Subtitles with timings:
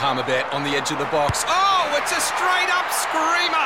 [0.00, 1.44] Palmerbet on the edge of the box.
[1.46, 3.60] Oh, it's a straight up screamer!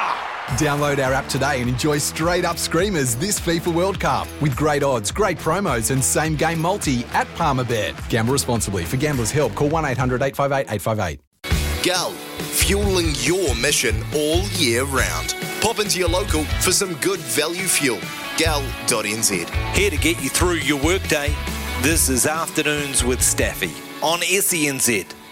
[0.58, 4.82] Download our app today and enjoy straight up screamers this FIFA World Cup with great
[4.82, 7.94] odds, great promos, and same game multi at Palmerbet.
[8.08, 8.84] Gamble responsibly.
[8.84, 11.84] For gamblers' help, call 1 800 858 858.
[11.84, 15.36] Gull, fueling your mission all year round.
[15.60, 18.00] Pop into your local for some good value fuel.
[18.42, 19.50] Gull.nz.
[19.76, 21.32] Here to get you through your workday.
[21.80, 23.70] This is Afternoons with Staffy
[24.02, 25.23] on SENZ.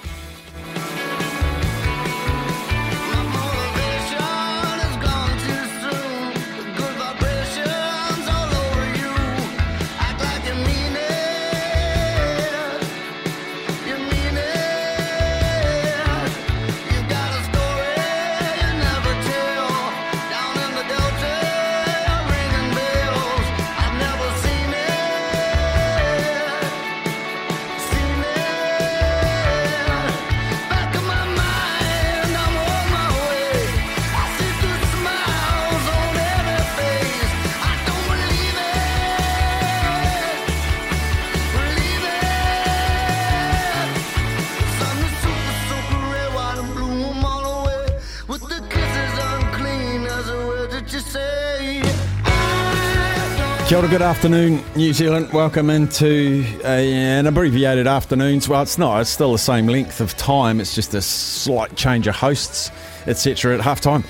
[53.73, 55.33] Kia ora, good afternoon, New Zealand.
[55.33, 58.47] Welcome into a, an abbreviated afternoons.
[58.47, 59.01] Well, it's not.
[59.01, 60.61] It's still the same length of time.
[60.61, 62.71] It's just a slight change of hosts,
[63.07, 63.55] etc.
[63.55, 64.05] At half time,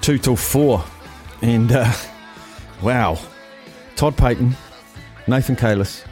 [0.00, 0.84] two till four,
[1.42, 1.92] and uh,
[2.82, 3.18] wow,
[3.96, 4.54] Todd Payten,
[5.26, 6.06] Nathan Kalis,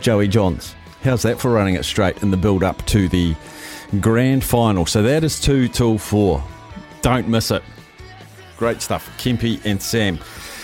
[0.00, 0.74] Joey Johns.
[1.02, 3.36] How's that for running it straight in the build up to the
[4.00, 4.86] grand final?
[4.86, 6.42] So that is two till four.
[7.02, 7.62] Don't miss it.
[8.56, 10.18] Great stuff, Kempy and Sam.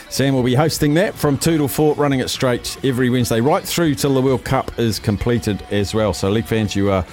[0.09, 3.63] Sam will be hosting that from 2 to 4, running it straight every Wednesday, right
[3.63, 6.13] through till the World Cup is completed as well.
[6.13, 7.05] So, League fans, you are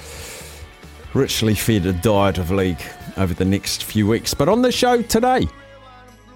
[1.12, 2.82] richly fed a diet of League
[3.16, 4.32] over the next few weeks.
[4.32, 5.48] But on the show today,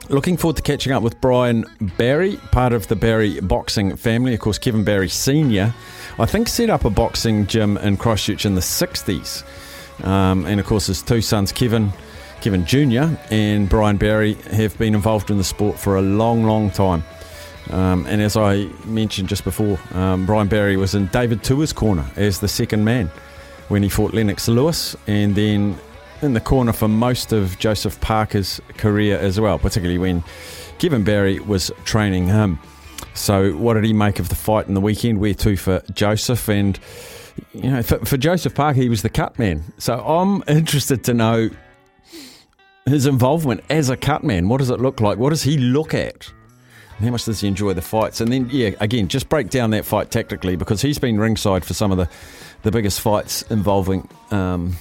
[0.08, 1.64] looking forward to catching up with Brian
[1.96, 4.34] Barry, part of the Barry boxing family.
[4.34, 5.72] Of course, Kevin Barry Sr.,
[6.18, 9.44] I think, set up a boxing gym in Christchurch in the 60s.
[10.04, 11.92] Um, and of course, his two sons, Kevin
[12.40, 13.16] Kevin Jr.
[13.30, 17.02] and Brian Barry have been involved in the sport for a long, long time.
[17.70, 22.06] Um, and as I mentioned just before, um, Brian Barry was in David Tua's corner
[22.16, 23.10] as the second man
[23.68, 25.78] when he fought Lennox Lewis, and then
[26.22, 30.24] in the corner for most of Joseph Parker's career as well, particularly when
[30.78, 32.58] Kevin Barry was training him.
[33.14, 35.20] So, what did he make of the fight in the weekend?
[35.20, 36.48] Where to for Joseph?
[36.48, 36.78] And,
[37.52, 39.64] you know, for, for Joseph Parker, he was the cut man.
[39.78, 41.50] So, I'm interested to know
[42.88, 44.48] his involvement as a cutman.
[44.48, 45.18] What does it look like?
[45.18, 46.30] What does he look at?
[46.98, 48.20] How much does he enjoy the fights?
[48.20, 51.74] And then, yeah, again, just break down that fight tactically because he's been ringside for
[51.74, 52.08] some of the,
[52.62, 54.76] the biggest fights involving um,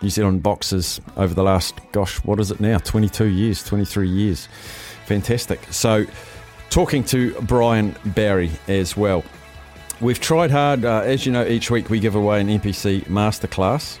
[0.00, 2.78] New Zealand boxers over the last, gosh, what is it now?
[2.78, 4.48] 22 years, 23 years.
[5.04, 5.60] Fantastic.
[5.70, 6.06] So,
[6.70, 9.22] talking to Brian Barry as well.
[10.00, 13.98] We've tried hard, uh, as you know, each week we give away an NPC masterclass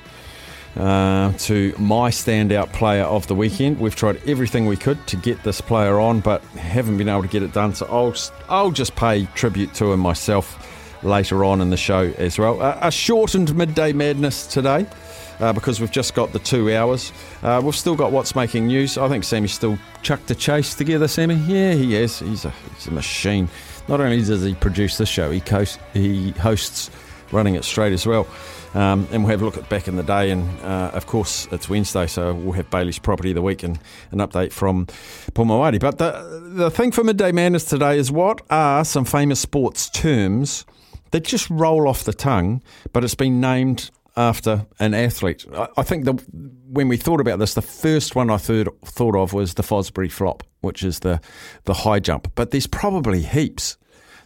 [0.76, 3.78] uh, to my standout player of the weekend.
[3.80, 7.28] We've tried everything we could to get this player on, but haven't been able to
[7.28, 7.74] get it done.
[7.74, 8.14] So I'll
[8.48, 10.66] I'll just pay tribute to him myself
[11.02, 12.60] later on in the show as well.
[12.60, 14.86] A shortened midday madness today.
[15.40, 17.14] Uh, because we've just got the two hours.
[17.42, 18.98] Uh, we've still got what's making news.
[18.98, 21.36] I think Sammy's still chucked a chase together, Sammy.
[21.36, 22.18] Yeah, he is.
[22.18, 23.48] He's a, he's a machine.
[23.88, 25.64] Not only does he produce the show, he, co-
[25.94, 26.90] he hosts
[27.32, 28.26] running it straight as well.
[28.74, 30.30] Um, and we'll have a look at back in the day.
[30.30, 33.78] And uh, of course, it's Wednesday, so we'll have Bailey's Property of the Week and
[34.12, 34.86] an update from
[35.34, 35.80] Paul Mawadi.
[35.80, 40.64] But the, the thing for Midday Madness today is what are some famous sports terms
[41.10, 45.46] that just roll off the tongue, but it's been named after an athlete?
[45.52, 46.12] I, I think the,
[46.68, 50.44] when we thought about this, the first one I thought of was the Fosbury flop,
[50.60, 51.20] which is the,
[51.64, 52.30] the high jump.
[52.36, 53.76] But there's probably heaps.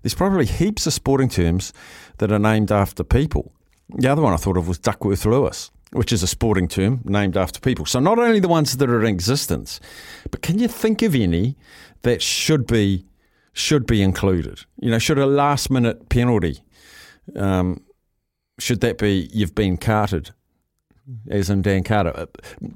[0.02, 1.72] There's probably heaps of sporting terms
[2.18, 3.52] that are named after people.
[3.90, 7.36] The other one I thought of was Duckworth Lewis, which is a sporting term named
[7.36, 7.86] after people.
[7.86, 9.80] So not only the ones that are in existence,
[10.30, 11.56] but can you think of any
[12.02, 13.06] that should be
[13.52, 14.60] should be included?
[14.80, 16.60] You know, should a last minute penalty
[17.36, 17.82] um,
[18.58, 20.30] should that be you've been carted,
[21.28, 22.26] as in Dan Carter?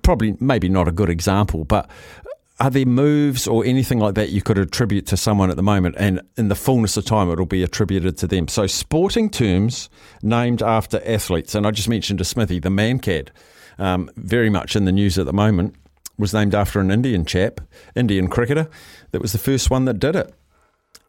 [0.03, 1.88] Probably, maybe not a good example, but
[2.60, 5.94] are there moves or anything like that you could attribute to someone at the moment
[5.99, 9.88] and in the fullness of time it'll be attributed to them so sporting terms
[10.22, 13.28] named after athletes and i just mentioned to smithy the mankad
[13.78, 15.75] um, very much in the news at the moment
[16.19, 17.60] was named after an indian chap
[17.94, 18.69] indian cricketer
[19.12, 20.34] that was the first one that did it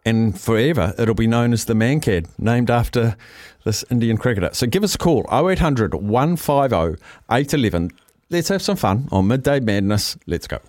[0.05, 3.17] and forever it'll be known as the Mankad, named after
[3.65, 4.49] this Indian cricketer.
[4.53, 7.91] So give us a call 0800 150 811.
[8.29, 10.17] Let's have some fun on Midday Madness.
[10.25, 10.59] Let's go.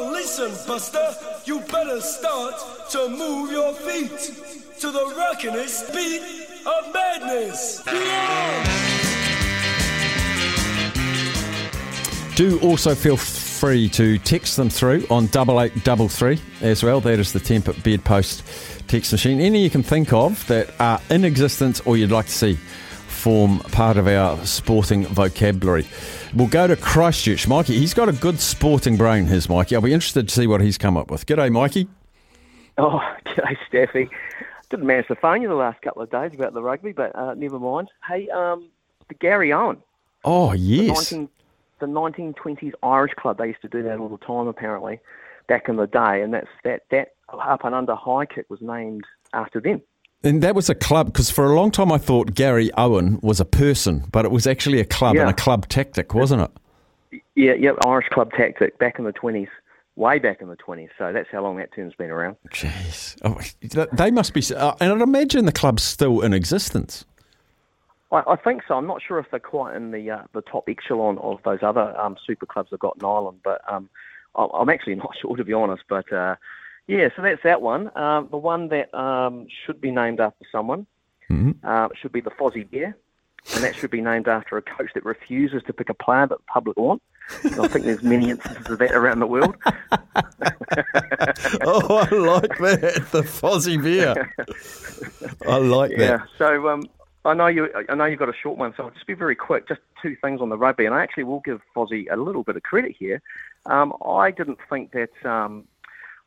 [0.00, 1.14] Listen, Buster,
[1.44, 2.54] you better start
[2.90, 4.18] to move your feet
[4.78, 6.22] to the rockinest beat
[6.66, 7.82] of madness.
[12.36, 17.00] Do also feel free to text them through on double eight double three as well.
[17.00, 18.44] That is the temp bedpost
[18.86, 19.40] text machine.
[19.40, 22.58] Any you can think of that are in existence or you'd like to see
[23.18, 25.86] form part of our sporting vocabulary.
[26.34, 27.48] We'll go to Christchurch.
[27.48, 29.74] Mikey, he's got a good sporting brain, his Mikey.
[29.74, 31.26] I'll be interested to see what he's come up with.
[31.26, 31.88] G'day, Mikey.
[32.80, 34.08] Oh, g'day, Steffi.
[34.70, 37.34] Didn't manage to phone you the last couple of days about the rugby, but uh,
[37.34, 37.88] never mind.
[38.08, 38.68] Hey, um,
[39.08, 39.78] the Garryowen.
[40.24, 41.10] Oh, The, yes.
[41.10, 41.28] 19,
[41.80, 43.38] the 1920s Irish club.
[43.38, 45.00] They used to do that all the time, apparently,
[45.48, 46.22] back in the day.
[46.22, 49.82] And that's that, that up and under high kick was named after them.
[50.24, 53.44] And that was a club because for a long time I thought Garryowen was a
[53.44, 57.20] person, but it was actually a club and a club tactic, wasn't it?
[57.36, 59.48] Yeah, yeah, Irish club tactic back in the 20s,
[59.94, 60.88] way back in the 20s.
[60.98, 62.36] So that's how long that term's been around.
[62.50, 63.16] Jeez.
[63.22, 63.38] Oh,
[63.92, 64.42] they must be.
[64.54, 67.04] Uh, and I'd imagine the club's still in existence.
[68.10, 68.74] I, I think so.
[68.74, 71.96] I'm not sure if they're quite in the uh, the top echelon of those other
[71.98, 73.88] um, super clubs they've got in Ireland, but um,
[74.34, 75.82] I, I'm actually not sure to be honest.
[75.88, 76.36] But uh,
[76.88, 77.96] yeah, so that's that one.
[77.96, 80.86] Um, the one that um, should be named after someone
[81.62, 82.96] uh, should be the Fozzie Bear,
[83.54, 86.38] and that should be named after a coach that refuses to pick a player that
[86.38, 87.00] the public want.
[87.44, 89.54] I think there's many instances of that around the world.
[91.62, 93.06] oh, I like that.
[93.12, 94.34] The Fozzie Bear.
[95.46, 95.98] I like Yeah.
[96.18, 96.28] that.
[96.38, 96.84] So um,
[97.24, 97.68] I know you.
[97.88, 99.68] I know you've got a short one, so I'll just be very quick.
[99.68, 102.56] Just two things on the rugby, and I actually will give Fozzie a little bit
[102.56, 103.20] of credit here.
[103.66, 105.10] Um, I didn't think that.
[105.30, 105.64] Um,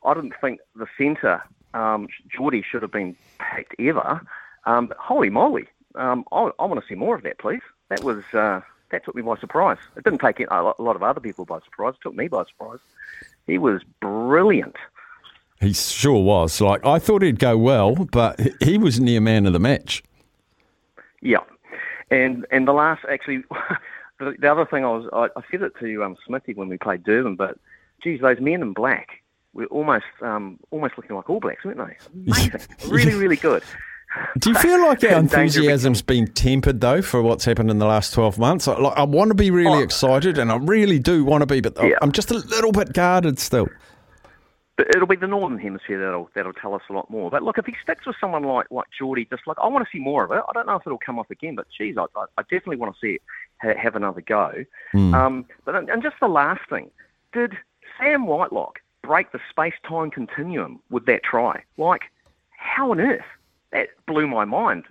[0.04, 1.42] I didn't think the centre
[1.74, 3.16] um, Jordie should have been
[3.54, 4.20] picked ever.
[4.64, 5.66] Um, holy moly!
[5.94, 7.62] Um, I, I want to see more of that, please.
[7.88, 8.60] That was uh,
[8.90, 9.78] that took me by surprise.
[9.96, 11.94] It didn't take a lot a lot of other people by surprise.
[11.94, 12.78] It took me by surprise.
[13.46, 14.76] He was brilliant.
[15.60, 16.60] He sure was.
[16.60, 20.02] Like I thought he'd go well, but he was near man of the match.
[21.20, 21.38] Yeah,
[22.10, 23.38] and and the last actually,
[24.18, 26.78] the, the other thing I was I, I said it to um, Smithy when we
[26.78, 27.58] played Durban, but
[28.02, 29.21] geez, those men in black
[29.54, 31.96] were almost um, almost looking like All Blacks, weren't they?
[32.32, 33.62] Amazing, really, really good.
[34.38, 38.12] Do you feel like our enthusiasm's been tempered though for what's happened in the last
[38.12, 38.68] twelve months?
[38.68, 39.82] I- Like, I want to be really Oh.
[39.82, 41.96] excited, and I really do want to be, but Yeah.
[42.02, 43.68] I'm just a little bit guarded still.
[44.78, 47.30] But it'll be the northern hemisphere that'll that'll tell us a lot more.
[47.30, 49.90] But look, if he sticks with someone like like Jordie, just like I want to
[49.92, 50.42] see more of it.
[50.48, 52.98] I don't know if it'll come off again, but geez, I, I, definitely want to
[52.98, 53.22] see it
[53.60, 54.64] ha- have another go.
[54.94, 56.90] Um, but and just the last thing,
[57.34, 57.52] did
[58.00, 61.62] Sam Whitelock break the space time continuum with that try?
[61.76, 62.02] Like,
[62.50, 63.24] how on earth?
[63.72, 64.84] That blew my mind.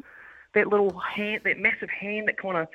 [0.54, 2.68] That little hand, that massive hand, that kind of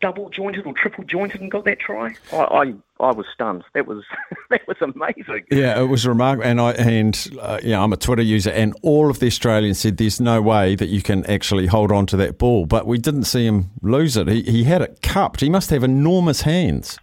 [0.00, 2.14] double jointed or triple jointed and got that try.
[2.32, 3.64] I I, I was stunned.
[3.74, 4.04] That was
[4.50, 5.44] that was amazing.
[5.50, 9.10] Yeah, it was remarkable, and I and uh, yeah, I'm a Twitter user, and all
[9.10, 12.38] of the Australians said there's no way that you can actually hold on to that
[12.38, 14.28] ball, but we didn't see him lose it.
[14.28, 15.40] He he had it cupped.
[15.40, 16.98] He must have enormous hands.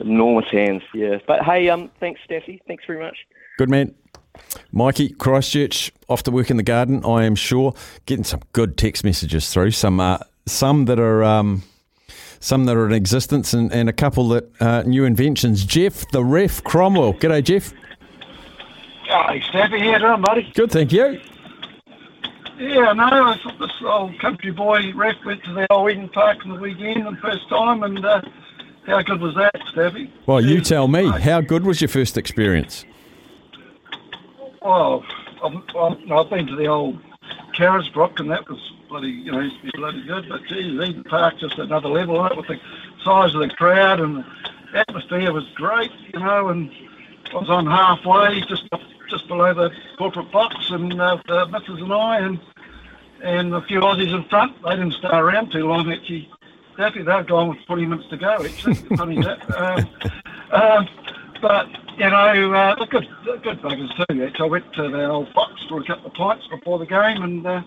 [0.00, 1.18] Enormous hands, yeah.
[1.26, 2.60] But hey, um, thanks, Steffi.
[2.66, 3.16] Thanks very much.
[3.58, 3.94] Good man.
[4.70, 7.74] Mikey, Christchurch, off to work in the garden, I am sure.
[8.06, 11.62] Getting some good text messages through, some uh, some that are um,
[12.40, 15.64] some that are in existence and, and a couple that uh, new inventions.
[15.64, 17.14] Jeff, the ref, Cromwell.
[17.14, 17.72] G'day, Jeff.
[19.04, 20.52] Hey, Staffy, how you doing, buddy?
[20.54, 21.20] Good, thank you.
[22.58, 26.38] Yeah, no, I thought this old country boy ref went to the old Eden Park
[26.44, 28.20] on the weekend the first time, and uh,
[28.88, 30.12] how good was that, Staffy?
[30.26, 32.84] Well, you tell me, how good was your first experience?
[34.62, 35.04] Well,
[35.44, 36.98] I've, I've, I've been to the old
[37.54, 40.28] Carisbrook, and that was bloody, you know, used to be bloody good.
[40.28, 42.58] But geez, Eden Park just another level on it with the
[43.04, 44.24] size of the crowd and
[44.72, 46.48] the atmosphere was great, you know.
[46.48, 46.70] And
[47.32, 48.68] I was on halfway, just
[49.10, 52.40] just below the corporate box, and uh, the missus and I, and
[53.22, 54.60] and a few Aussies in front.
[54.62, 56.30] They didn't stay around too long, actually.
[56.78, 58.74] Definitely, they've gone with 20 minutes to go, actually.
[58.96, 59.56] Funny that.
[59.58, 59.90] Um,
[60.52, 60.88] um,
[61.42, 61.66] but,
[61.98, 63.08] you know, uh, good,
[63.42, 64.22] good buggers too.
[64.22, 67.20] Actually, I went to the old box for a couple of pints before the game
[67.20, 67.62] and uh,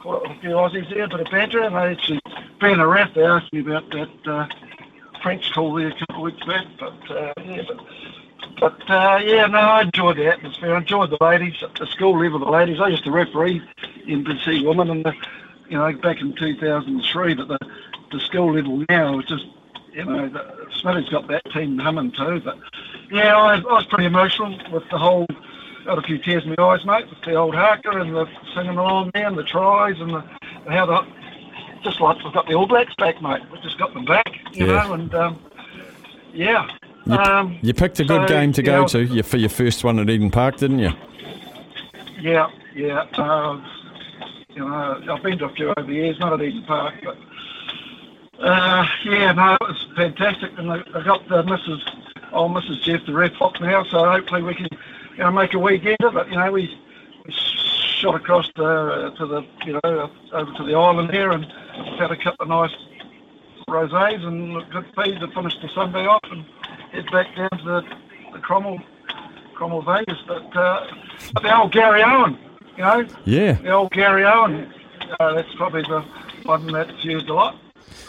[0.00, 1.60] caught up with a few Aussies there, a bit of banter.
[1.64, 2.18] And they actually,
[2.58, 4.48] being a ref, they asked me about that uh,
[5.22, 6.64] French call there a couple of weeks back.
[6.80, 7.80] But, uh, yeah, but
[8.58, 10.74] but uh, yeah, no, I enjoyed the atmosphere.
[10.74, 12.38] I enjoyed the ladies the school level.
[12.38, 12.80] The ladies.
[12.80, 13.60] I used to referee
[14.06, 15.14] NPC women, and
[15.68, 17.34] you know back in 2003.
[17.34, 17.58] But the
[18.12, 19.46] the school level now is just
[19.92, 22.40] you know the, Smitty's got that team humming too.
[22.44, 22.58] But
[23.10, 25.26] yeah, I, I was pretty emotional with the whole
[25.86, 28.76] got a few tears in my eyes, mate, with the old haka and the singing
[28.76, 30.24] along there and the tries and the,
[30.68, 31.06] how the
[31.82, 33.42] just like we've got the All Blacks back, mate.
[33.52, 34.82] We've just got them back, you Yeah.
[34.82, 35.38] know, and um,
[36.34, 36.68] yeah.
[37.04, 39.48] You, um, you picked a good so, game to go know, to you, for your
[39.48, 40.90] first one at Eden Park, didn't you?
[42.20, 43.06] Yeah, yeah.
[43.16, 43.60] Uh,
[44.48, 47.16] you know, I've been to a few over the years, not at Eden Park, but
[48.40, 50.50] uh, yeah, no, it was fantastic.
[50.58, 51.80] And I, I got the Mrs.
[52.32, 52.82] old Mrs.
[52.82, 54.68] Jeff the ref up now, so hopefully we can,
[55.12, 56.28] you know, make a weekend of it.
[56.28, 56.78] You know, we,
[57.26, 57.32] we
[58.00, 61.44] shot across the, to the, you know, over to the island here and
[61.98, 62.76] had a couple of nice
[63.68, 66.44] rosés and a good feed to finish the Sunday off and
[66.92, 67.82] head back down to the,
[68.32, 68.78] the Cromwell,
[69.54, 70.18] Cromwell Vegas.
[70.28, 70.86] But, uh,
[71.32, 72.38] but the old Garryowen,
[72.76, 73.52] you know, Yeah.
[73.54, 74.70] the old Garryowen,
[75.18, 76.04] uh, that's probably the
[76.44, 77.56] one that's used a lot,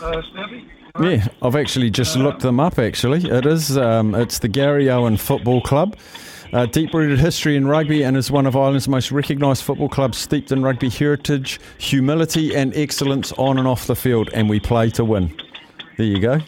[0.01, 0.65] uh, Snappy.
[0.99, 2.79] Yeah, I've actually just looked them up.
[2.79, 3.77] Actually, it is.
[3.77, 5.95] Um, it's the Garryowen Football Club.
[6.53, 10.49] Uh, deep-rooted history in rugby and is one of Ireland's most recognised football clubs, steeped
[10.51, 14.29] in rugby heritage, humility, and excellence on and off the field.
[14.33, 15.35] And we play to win.
[15.97, 16.39] There you go.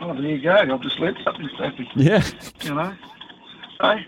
[0.00, 0.52] Oh, there you go.
[0.52, 1.88] I've just learnt something, Snappy.
[1.96, 2.22] Yeah,
[2.62, 2.94] You know.
[3.80, 4.06] Hey,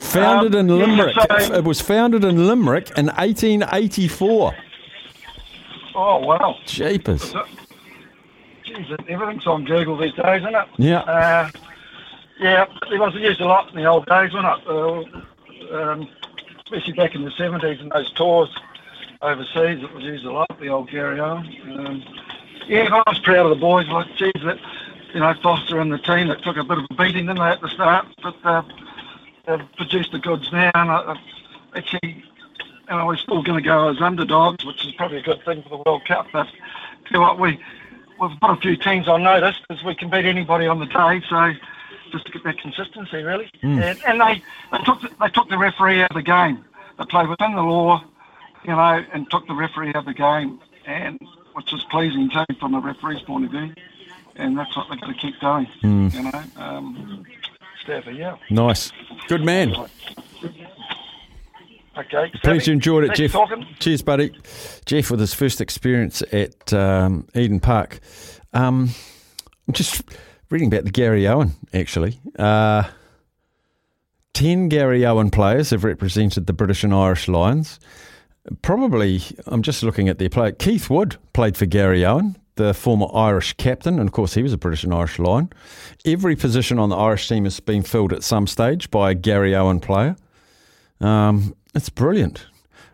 [0.00, 1.16] founded Um, in yeah, Limerick.
[1.46, 4.54] so- it was founded in Limerick in 1884.
[6.00, 6.56] Oh wow.
[6.64, 7.34] Jeepers.
[8.64, 10.68] Jeez, everything's on Google these days, isn't it?
[10.76, 11.00] Yeah.
[11.00, 11.50] Uh,
[12.38, 15.72] yeah, it was used a lot in the old days, wasn't it?
[15.72, 16.08] Uh, um,
[16.62, 18.48] especially back in the 70s and those tours
[19.22, 21.88] overseas, it was used a lot, the old Garryowen.
[21.88, 22.04] Um,
[22.68, 23.88] yeah, I was proud of the boys.
[23.88, 24.58] Like, geez, that,
[25.12, 27.42] you know, Foster and the team that took a bit of a beating, didn't they,
[27.42, 28.06] at the start?
[28.22, 28.62] But uh,
[29.48, 31.16] they've produced the goods now, and uh,
[31.74, 32.22] actually,
[32.96, 35.68] know, we're still going to go as underdogs, which is probably a good thing for
[35.68, 36.26] the World Cup.
[36.32, 36.46] But
[37.06, 37.60] tell you what, we
[38.20, 41.22] we've got a few teams on notice because we can beat anybody on the day.
[41.28, 41.52] So
[42.10, 43.50] just to get that consistency, really.
[43.62, 44.42] And, and they
[44.72, 46.64] they took the, they took the referee out of the game.
[46.98, 48.02] They played within the law,
[48.64, 51.18] you know, and took the referee out of the game, and
[51.54, 53.74] which is pleasing too from a referee's point of view.
[54.36, 56.42] And that's what they've got to keep doing, you know.
[56.56, 57.24] Um,
[57.82, 58.36] Stafford, yeah.
[58.50, 58.92] Nice.
[59.28, 59.74] Good man.
[61.98, 62.30] Okay.
[62.44, 63.32] Please you enjoyed it, Jeff.
[63.32, 63.66] Talking.
[63.80, 64.32] Cheers, buddy.
[64.86, 67.98] Jeff with his first experience at um, Eden Park.
[68.52, 68.90] Um,
[69.66, 70.02] I'm just
[70.48, 72.20] reading about the Garryowen, actually.
[72.38, 72.84] Uh,
[74.34, 77.80] 10 Garryowen players have represented the British and Irish Lions.
[78.62, 80.52] Probably, I'm just looking at their play.
[80.52, 84.56] Keith Wood played for Garryowen, the former Irish captain, and of course, he was a
[84.58, 85.50] British and Irish Lion.
[86.06, 89.82] Every position on the Irish team has been filled at some stage by a Garryowen
[89.82, 90.16] player.
[91.00, 92.44] Um, it's brilliant.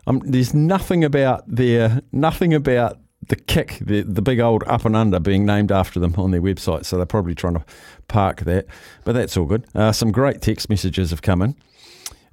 [0.07, 2.99] Um, there's nothing about their nothing about
[3.29, 6.43] the kick, the the big old up and under being named after them on their
[6.43, 6.85] website.
[6.85, 7.65] So they're probably trying to
[8.09, 8.67] park that,
[9.05, 9.65] but that's all good.
[9.75, 11.57] Uh, some great text messages have come in.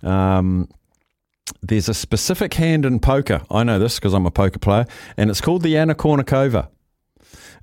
[0.03, 0.67] Um,
[1.61, 3.43] there's a specific hand in poker.
[3.49, 6.67] I know this because I'm a poker player, and it's called the Anna Kournikova.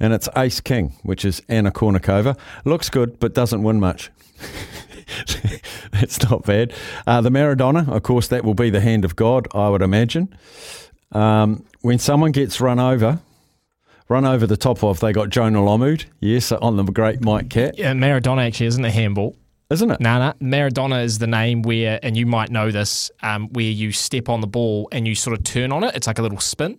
[0.00, 2.38] And it's Ace King, which is Anna Kournikova.
[2.64, 4.10] Looks good, but doesn't win much.
[5.94, 6.72] it's not bad.
[7.06, 10.34] Uh, the Maradona, of course, that will be the hand of God, I would imagine.
[11.12, 13.20] Um, when someone gets run over,
[14.08, 17.78] run over the top of, they got Jonah Lomud, yes, on the great Mike Catt,
[17.78, 19.36] Yeah, Maradona actually isn't a handball.
[19.70, 20.00] isn't it?
[20.00, 20.32] No, no.
[20.40, 24.40] Maradona is the name where, and you might know this, um, where you step on
[24.40, 25.94] the ball and you sort of turn on it.
[25.94, 26.78] It's like a little spin.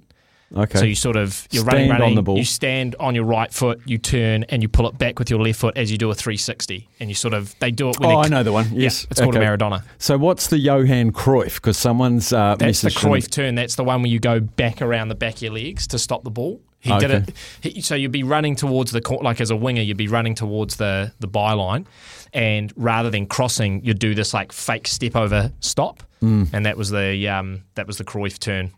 [0.55, 0.79] Okay.
[0.79, 2.15] So you sort of you're Stand running, on running.
[2.15, 2.37] the ball.
[2.37, 5.39] You stand on your right foot, you turn, and you pull it back with your
[5.39, 6.87] left foot as you do a 360.
[6.99, 7.99] And you sort of they do it.
[7.99, 8.65] When oh, I know the one.
[8.73, 9.83] Yeah, Yes, it's called a Maradona.
[9.99, 11.55] So what's the Johan Cruyff?
[11.55, 13.55] Because someone's uh, That's the Cruyff turn.
[13.55, 16.23] That's the one where you go back around the back of your legs to stop
[16.23, 16.61] the ball.
[16.81, 17.33] He did it.
[17.61, 20.33] He, so you'd be running towards the court, like as a winger, you'd be running
[20.33, 21.85] towards the the byline,
[22.33, 26.49] and rather than crossing, you'd do this like fake step over stop, Mm.
[26.53, 28.71] and that was the um, that was the Cruyff turn.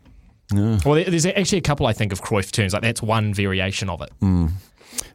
[0.53, 2.74] Well, there's actually a couple I think of Cruyff turns.
[2.74, 4.10] Like that's one variation of it.
[4.22, 4.51] Mm.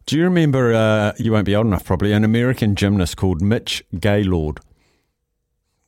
[0.07, 0.73] Do you remember?
[0.73, 2.13] Uh, you won't be old enough, probably.
[2.13, 4.61] An American gymnast called Mitch Gaylord.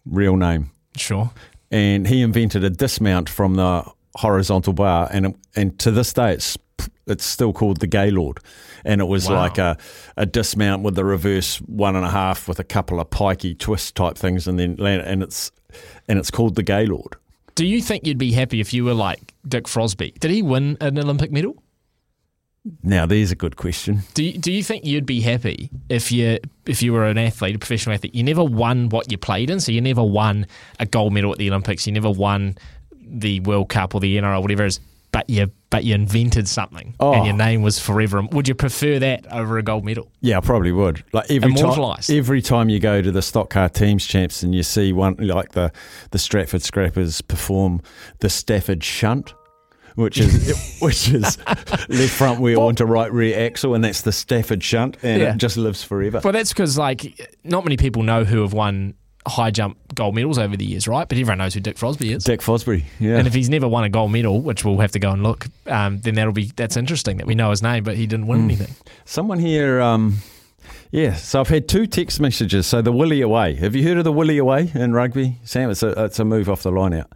[0.05, 0.71] Real name.
[0.97, 1.31] Sure.
[1.71, 3.85] and he invented a dismount from the
[4.17, 6.57] horizontal bar, and and to this day it's
[7.07, 8.39] it's still called the Gaylord,
[8.85, 9.37] and it was Wow.
[9.37, 9.77] like a,
[10.17, 13.95] a dismount with the reverse one and a half with a couple of pikey twist
[13.95, 15.53] type things, and then land, and it's
[16.09, 17.17] and it's called the Gaylord.
[17.59, 20.17] Do you think you'd be happy if you were like Dick Frosby?
[20.21, 21.61] Did he win an Olympic medal?
[22.85, 24.03] Now there's a good question.
[24.15, 27.57] Do you, do you think you'd be happy if you if you were an athlete,
[27.57, 30.47] a professional athlete, you never won what you played in, so you never won
[30.79, 32.57] a gold medal at the Olympics, you never won
[32.93, 34.81] the World Cup or the NRL, whatever it is,
[35.13, 37.13] but you but you invented something Oh.
[37.13, 37.37] and your oh.
[37.37, 38.23] name was forever.
[38.33, 40.11] Would you prefer that over a gold medal?
[40.21, 41.05] Yeah, I probably would.
[41.13, 44.63] Like every time, every time you go to the stock car teams champs and you
[44.63, 45.71] see one like the
[46.11, 47.83] the Stratford Scrappers perform
[48.21, 49.35] the Stafford Shunt,
[49.97, 51.39] which is which is
[51.89, 55.35] left front wheel onto right rear axle, and that's the Stafford Shunt, and Yeah.
[55.35, 56.21] it just lives forever.
[56.25, 58.95] Well, that's because like not many people know who have won
[59.29, 61.09] high jump gold medals over the years, right?
[61.09, 62.25] But everyone knows who Dick Frosby is.
[62.25, 63.17] Dick Fosbury, yeah.
[63.19, 65.47] And if he's never won a gold medal, which we'll have to go and look,
[65.67, 68.45] um, then that'll be that's interesting that we know his name, but he didn't win
[68.45, 68.75] anything.
[69.05, 70.19] Someone here, um,
[70.91, 71.15] yeah.
[71.15, 72.67] So I've had two text messages.
[72.67, 73.55] So the Willie away.
[73.57, 75.71] Have you heard of the Willie away in rugby, Sam?
[75.71, 77.13] It's a it's a move off the line out.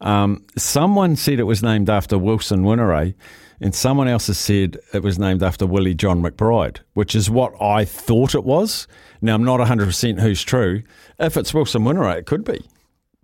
[0.00, 3.14] Um, someone said it was named after Wilson Whineray,
[3.60, 7.54] and someone else has said it was named after Willie John McBride, which is what
[7.60, 8.86] I thought it was.
[9.22, 10.82] Now I'm not 100 percent who's true.
[11.18, 12.60] If it's Wilson Whineray, it could be,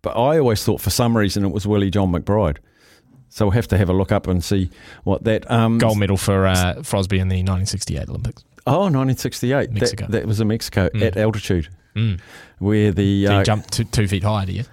[0.01, 2.59] but I always thought for some reason it was Willie John McBride.
[3.29, 4.69] So we'll have to have a look up and see
[5.05, 8.45] what that um, Gold medal for uh, Frosby in the 1968 Olympics.
[8.67, 9.51] Oh, 1968.
[9.53, 10.07] That- Mexico.
[10.09, 11.03] That, was in Mexico Mm.
[11.03, 12.21] at altitude, Mm.
[12.59, 14.65] where the So uh, you jumped two, two feet higher, do you?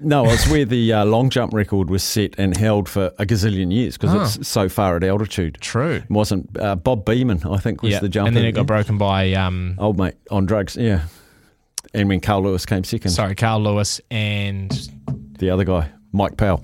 [0.00, 3.72] no, it's where the uh, long jump record was set and held for a gazillion
[3.72, 4.22] years because Oh.
[4.40, 5.58] it's so far at altitude.
[5.60, 5.96] True.
[6.04, 7.50] It wasn't uh, Bob Beamon?
[7.50, 8.28] I think was the jumper.
[8.28, 11.02] and then it got broken by um, Old mate on drugs, yeah.
[11.94, 14.70] And when Carl Lewis came second, sorry Carl Lewis and
[15.38, 16.62] the other guy, Mike Powell.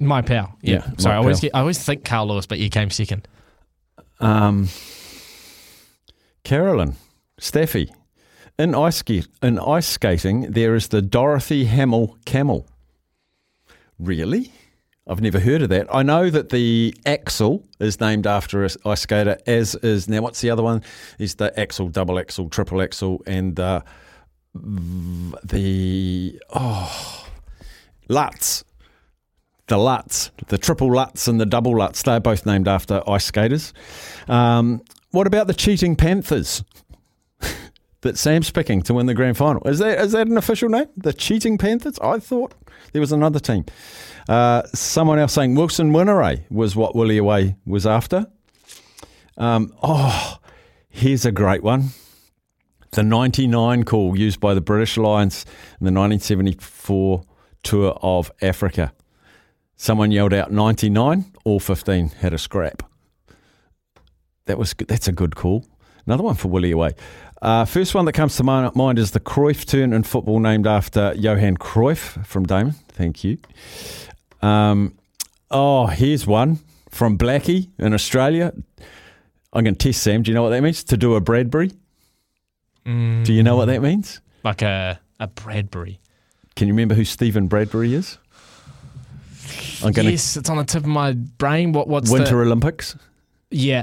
[0.00, 0.56] my pal.
[0.62, 3.26] Yeah, Yeah, sorry, I always get, I always think Carl Lewis, but he came second.
[4.20, 4.68] Um,
[6.44, 6.96] Carolyn,
[7.38, 7.90] Staffy.
[8.58, 9.02] In ice,
[9.42, 12.66] in ice skating, there is the Dorothy Hamill Camel.
[13.98, 14.52] Really?
[15.06, 15.92] I've never heard of that.
[15.92, 20.22] I know that the axel is named after a ice skater, as is now.
[20.22, 20.82] What's the other one?
[21.18, 23.80] Is the axel, double axel, triple axel, and uh,
[24.54, 27.26] the oh
[28.08, 28.64] Lutz,
[29.66, 32.02] the Lutz, the triple Lutz and the double Lutz.
[32.02, 33.74] They're both named after ice skaters.
[34.28, 34.82] Um,
[35.14, 36.64] what about the cheating Panthers?
[38.04, 39.66] that Sam's picking to win the grand final.
[39.66, 40.86] Is that is that an official name?
[40.96, 41.98] The Cheating Panthers?
[41.98, 42.54] I thought
[42.92, 43.64] there was another team.
[44.28, 48.26] Uh, someone else saying Wilson Whineray was what Willie Away was after.
[49.36, 50.38] Um, oh,
[50.88, 51.90] here's a great one.
[52.92, 55.44] The 99 call used by the British Lions
[55.80, 57.24] in the 1974
[57.64, 58.92] tour of Africa.
[59.76, 62.84] Someone yelled out 99, all 15 had a scrap.
[64.46, 64.88] That was good.
[64.88, 65.66] That's a good call.
[66.06, 66.92] Another one for Willie Away.
[67.40, 70.66] Uh, first one that comes to mi- mind is the Cruyff turn in football, named
[70.66, 72.74] after Johan Cruyff from Damon.
[72.88, 73.38] Thank you.
[74.42, 74.96] Um,
[75.50, 76.58] oh, here's one
[76.90, 78.52] from Blackie in Australia.
[79.52, 80.22] I'm going to test Sam.
[80.22, 80.84] Do you know what that means?
[80.84, 81.70] To do a Bradbury.
[82.84, 84.20] Do you know what that means?
[84.42, 86.00] Like a a Bradbury.
[86.54, 88.18] Can you remember who Stephen Bradbury is?
[89.82, 91.72] I'm going yes, it's on the tip of my brain.
[91.72, 92.94] What what's Winter the Olympics.
[93.54, 93.80] Yeah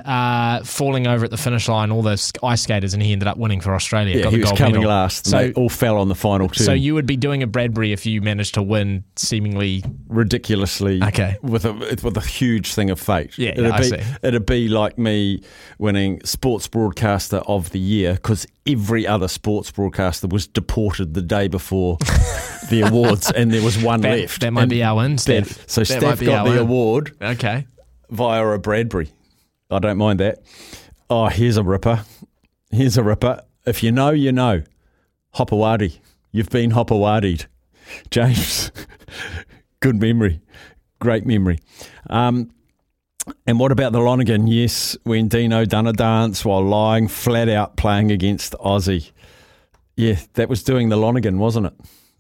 [0.60, 1.92] uh, falling over at the finish line?
[1.92, 4.18] All those ice skaters, and he ended up winning for Australia.
[4.18, 4.90] Yeah, got he the was gold coming medal.
[4.90, 5.26] last.
[5.28, 6.64] So they all fell on the final two.
[6.64, 9.84] so you would be doing a Bradbury if you managed to win, seemingly.
[10.08, 11.38] ridiculously Okay.
[11.42, 13.38] with a with a huge thing of fate.
[13.38, 14.00] Yeah, it'd yeah, I be see.
[14.24, 15.42] it'd be like me
[15.80, 21.48] winning sports broadcaster of the year because every other sports broadcaster was deported the day
[21.48, 21.98] before
[22.70, 24.42] the awards, and there was one That, left.
[24.42, 25.70] that might And be our win, that- Steph.
[25.70, 26.60] so That Steph got the win.
[26.60, 27.68] award Okay.
[28.10, 29.10] via a Bradbury.
[29.72, 30.44] I don't mind that.
[31.10, 32.06] Oh, here's a ripper.
[32.70, 33.42] Here's a ripper.
[33.66, 34.64] If you know, you know.
[35.36, 36.00] Hopoate.
[36.32, 37.46] You've been Hopoated.
[38.12, 38.72] James.
[39.80, 40.42] Good memory.
[41.00, 41.60] Great memory.
[42.10, 42.52] Um,
[43.46, 44.46] and what about the Lonigan?
[44.48, 49.12] Yes, when Dino done a dance while lying flat out playing against Aussie.
[49.96, 51.74] Yeah, that was doing the Lonigan, wasn't it?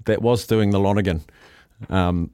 [0.05, 1.21] That was doing the Lonigan.
[1.89, 2.31] Um,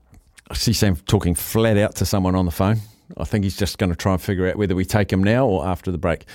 [0.50, 2.80] I see Sam talking flat out to someone on the phone.
[3.16, 5.48] I think he's just going to try and figure out whether we take him now
[5.48, 6.26] or after the break.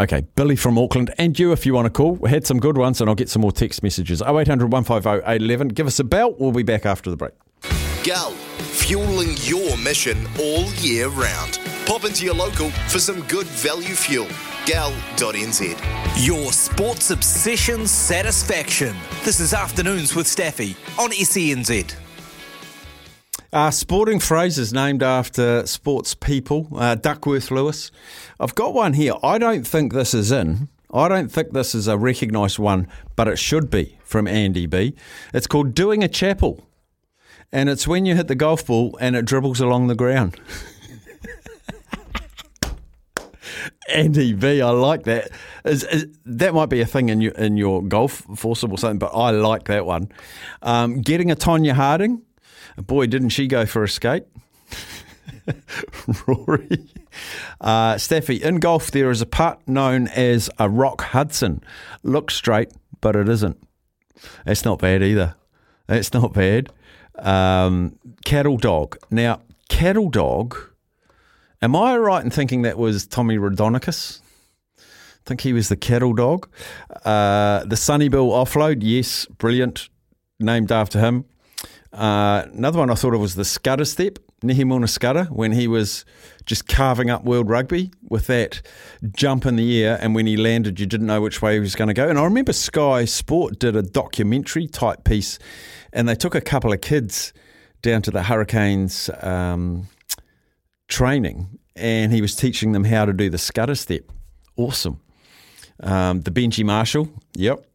[0.00, 2.12] Okay, Billy from Auckland, and you if you want to call.
[2.12, 4.22] We had some good ones, and I'll get some more text messages.
[4.22, 5.68] 0800 150 811.
[5.68, 6.34] Give us a bell.
[6.38, 7.34] We'll be back after the break.
[8.02, 11.60] Gull, fueling your mission all year round.
[11.86, 14.28] Pop into your local for some good value fuel.
[14.66, 16.26] Gull.nz.
[16.26, 18.96] Your sports obsession satisfaction.
[19.24, 22.01] This is Afternoons with Staffy on SENZ.
[23.52, 26.68] Uh, sporting phrases named after sports people.
[26.74, 27.90] Uh, Duckworth Lewis.
[28.40, 29.12] I've got one here.
[29.22, 30.68] I don't think this is in.
[30.90, 34.94] I don't think this is a recognised one, but it should be from Andy B.
[35.34, 36.66] It's called Doing a Chapel.
[37.52, 40.40] And it's when you hit the golf ball and it dribbles along the ground.
[43.94, 45.30] Andy B, I like that.
[45.66, 48.98] Is, is, that might be a thing in your in your golf forcible or something,
[48.98, 50.10] but I like that one.
[50.62, 52.22] Um, getting a Tonya Harding,
[52.76, 54.24] boy, didn't she go for a skate?
[56.26, 56.88] Rory.
[57.60, 61.62] Uh, Staffy, in golf, there is a putt known as a rock Hudson.
[62.02, 63.56] Looks straight, but it isn't.
[64.44, 65.34] That's not bad either.
[65.86, 66.70] That's not bad.
[67.18, 68.96] Um, cattle dog.
[69.10, 70.56] Now, cattle dog.
[71.60, 74.20] Am I right in thinking that was Tommy Raudonikis?
[74.78, 74.82] I
[75.24, 76.48] think he was the cattle dog.
[77.04, 79.88] Uh, the Sonny Bill offload, yes, brilliant.
[80.40, 81.24] Named after him.
[81.92, 86.04] Uh, another one I thought of was the Skudder step, Nehe Milner-Skudder, when he was
[86.46, 88.62] just carving up world rugby with that
[89.14, 91.74] jump in the air, and when he landed, you didn't know which way he was
[91.74, 92.08] going to go.
[92.08, 95.38] And I remember Sky Sport did a documentary type piece,
[95.92, 97.32] and they took a couple of kids
[97.82, 99.88] down to the Hurricanes um,
[100.88, 104.10] training, and he was teaching them how to do the Skudder step.
[104.56, 105.00] Awesome.
[105.80, 107.66] Um, the Benji Marshall, yep.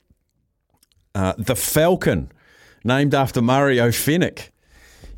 [1.13, 2.31] Uh, the Falcon
[2.83, 4.49] named after Mario Fenech.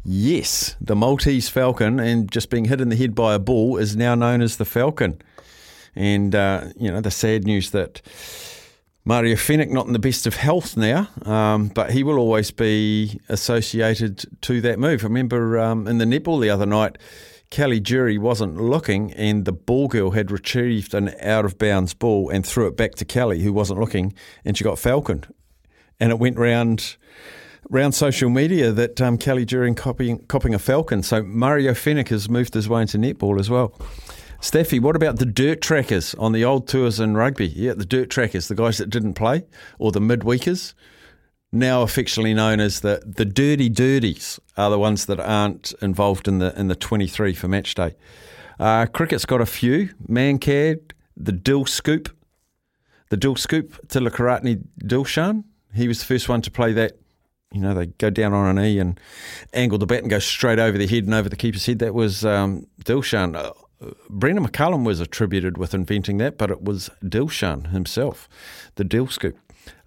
[0.03, 3.95] Yes, the Maltese Falcon, and just being hit in the head by a ball is
[3.95, 5.21] now known as the Falcon.
[5.95, 8.01] And, uh, you know, the sad news that
[9.05, 13.19] Mario Fenech not in the best of health now, um, but he will always be
[13.27, 15.03] associated to that move.
[15.03, 16.97] I remember um, in the netball the other night,
[17.49, 22.29] Kelly Jury wasn't looking, and the ball girl had retrieved an out of bounds ball
[22.29, 24.13] and threw it back to Kelly, who wasn't looking,
[24.45, 25.33] and she got falconed.
[25.99, 26.95] And it went round
[27.71, 31.03] around social media that um, Kelly During copying, a Falcon.
[31.03, 33.73] So Mario Fenech has moved his way into netball as well.
[34.41, 37.47] Steffi, what about the dirt trackers on the old tours in rugby?
[37.47, 39.43] Yeah, the dirt trackers, the guys that didn't play,
[39.79, 40.73] or the midweekers,
[41.51, 46.39] now affectionately known as the, the dirty dirties, are the ones that aren't involved in
[46.39, 47.95] the in the 23 for match day.
[48.59, 49.89] Uh, cricket's got a few.
[50.07, 52.09] Mankad, the Dill Scoop,
[53.09, 55.43] the Dill Scoop, to Tillakaratne Dilshan.
[55.75, 56.93] He was the first one to play that
[57.51, 58.99] you know, they go down on an E and
[59.53, 61.79] angle the bat and go straight over the head and over the keeper's head.
[61.79, 63.35] That was um, Dilshan.
[63.35, 63.53] Uh,
[64.09, 68.27] Brendon McCullum was attributed with inventing that, but it was Dilshan himself,
[68.75, 69.37] the Dill scoop.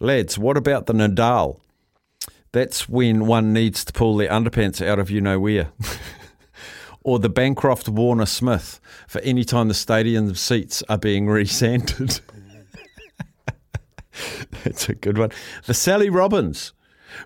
[0.01, 1.61] Lads, what about the Nadal?
[2.53, 5.72] That's when one needs to pull their underpants out of you know where.
[7.03, 12.20] or the Bancroft Warner Smith for any time the stadium seats are being resanded.
[14.64, 15.31] That's a good one.
[15.64, 16.72] The Sally Robbins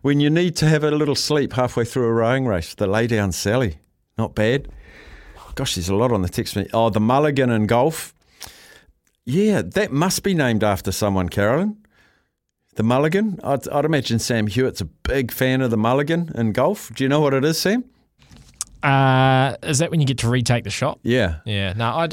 [0.02, 3.06] when you need to have a little sleep halfway through a rowing race, the lay
[3.06, 3.78] down Sally.
[4.18, 4.68] Not bad.
[5.54, 6.56] Gosh, there's a lot on the text.
[6.74, 8.14] Oh, the mulligan in golf.
[9.24, 11.78] Yeah, that must be named after someone, Carolyn.
[12.74, 13.40] The mulligan.
[13.42, 16.94] I'd, I'd imagine Sam Hewitt's a big fan of the mulligan in golf.
[16.94, 17.84] Do you know what it is, Sam?
[18.86, 21.00] Uh, is that when you get to retake the shot?
[21.02, 21.40] Yeah.
[21.44, 21.72] Yeah.
[21.72, 22.08] No, I.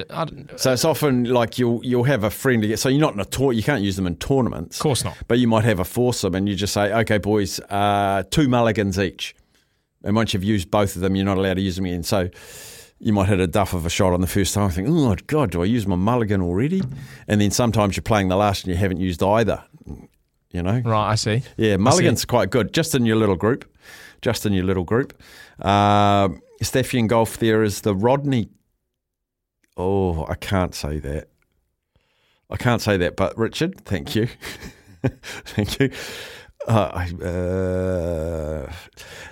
[0.56, 2.80] So it's often like you'll you'll have a friend get.
[2.80, 3.54] So you're not in a tour.
[3.54, 4.78] You can't use them in tournaments.
[4.78, 5.16] Of course not.
[5.28, 8.98] But you might have a foursome, and you just say, "Okay, boys, uh, two mulligans
[8.98, 9.36] each."
[10.04, 12.04] And once you've used both of them, you're not allowed to use them again.
[12.04, 12.30] So
[13.00, 14.66] you might hit a duff of a shot on the first time.
[14.68, 16.82] I think, "Oh God, do I use my mulligan already?"
[17.28, 19.64] And then sometimes you're playing the last and you haven't used either.
[20.52, 20.82] You know.
[20.84, 21.12] Right.
[21.12, 21.44] I see.
[21.56, 23.66] Yeah, mulligans are quite good, just in your little group.
[24.22, 25.22] Just in your little group.
[25.60, 26.30] Uh,
[26.64, 28.50] Steffian Golf there is the Rodney.
[29.76, 31.30] Oh, I can't say that.
[32.50, 34.28] I can't say that, but Richard, thank you.
[35.04, 35.90] thank you.
[36.68, 38.72] Uh, uh,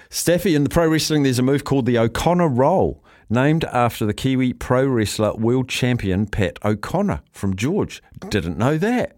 [0.10, 4.14] Steffi, in the pro wrestling, there's a move called the O'Connor Roll, named after the
[4.14, 8.02] Kiwi pro wrestler world champion Pat O'Connor from George.
[8.30, 9.18] Didn't know that.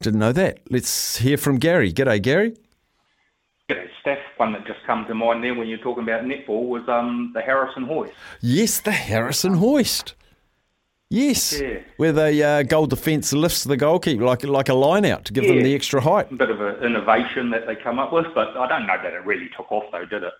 [0.00, 0.58] Didn't know that.
[0.68, 1.92] Let's hear from Gary.
[1.92, 2.56] G'day, Gary.
[3.72, 4.18] G'day, Steph.
[4.36, 7.40] One that just come to mind there when you're talking about netball was um, the
[7.40, 8.12] Harrison hoist.
[8.40, 10.14] Yes, the Harrison hoist.
[11.08, 11.80] Yes, yeah.
[11.98, 15.44] where the uh, goal defence lifts the goalkeeper like like a line out to give
[15.44, 15.54] yeah.
[15.54, 16.32] them the extra height.
[16.32, 19.12] A bit of an innovation that they come up with, but I don't know that
[19.12, 20.32] it really took off though, did it?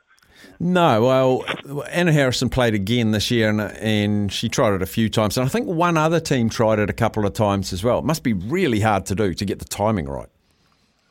[0.59, 5.09] No, well, Anna Harrison played again this year, and, and she tried it a few
[5.09, 7.99] times, and I think one other team tried it a couple of times as well.
[7.99, 10.29] It must be really hard to do to get the timing right.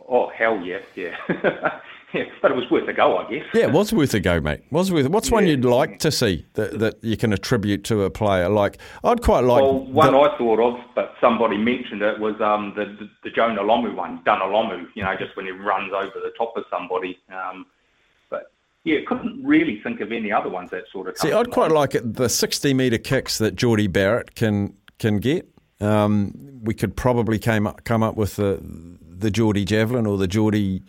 [0.10, 1.80] Oh hell yeah, yeah.
[2.14, 3.46] Yeah, but it was worth a go, I guess.
[3.54, 4.62] Yeah, it was worth a go, mate.
[4.70, 5.08] Was worth.
[5.08, 5.36] What's yeah.
[5.36, 8.50] one you'd like to see that, that you can attribute to a player?
[8.50, 9.62] Like, I'd quite like.
[9.62, 13.30] Well, one the, I thought of, but somebody mentioned it was um, the, the the
[13.30, 14.88] Jonah Lomu one, Lomu.
[14.94, 17.18] You know, just when he runs over the top of somebody.
[17.32, 17.66] Um,
[18.30, 18.52] but
[18.84, 21.18] yeah, couldn't really think of any other ones that sort of.
[21.18, 25.48] See, I'd quite like it, the sixty metre kicks that Jordie Barrett can can get.
[25.80, 28.60] Um, we could probably came up, come up with the
[29.00, 30.84] the Jordie javelin or the Jordie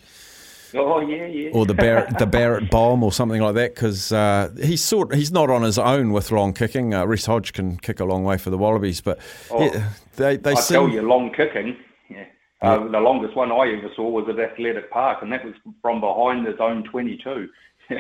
[0.79, 1.51] Oh yeah, yeah.
[1.53, 5.31] Or the Barrett, the Barrett bomb, or something like that, because uh, he's sort he's
[5.31, 6.95] not on his own with long kicking.
[6.95, 9.19] Uh, Reece Hodge can kick a long way for the Wallabies, but
[9.51, 10.75] oh, yeah, they they I seem...
[10.75, 11.77] tell you, long kicking.
[12.09, 12.25] Yeah.
[12.63, 16.01] Uh, the longest one I ever saw was at Athletic Park, and that was from
[16.01, 17.49] behind the zone 22.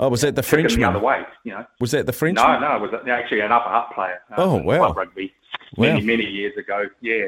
[0.00, 0.80] Oh, was that the Frenchman?
[0.80, 1.22] the other way.
[1.44, 1.66] You know.
[1.80, 2.60] Was that the Frenchman?
[2.60, 4.20] No, no, it was actually an Upper Hutt player.
[4.30, 4.92] uh, Oh, wow.
[4.92, 5.32] Rugby
[5.76, 6.06] many, Wow.
[6.06, 6.84] many years ago.
[7.00, 7.26] Yeah,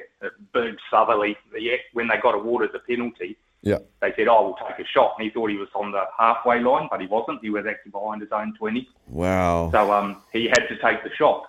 [0.52, 1.36] Berg Southerly.
[1.56, 3.78] Yeah, when they got awarded the penalty, Yeah.
[4.00, 6.60] they said, "Oh, we'll take a shot," and he thought he was on the halfway
[6.60, 7.42] line, but he wasn't.
[7.42, 8.88] He was actually behind his own twenty.
[9.08, 9.70] Wow.
[9.72, 11.44] So um, he had to take the shot,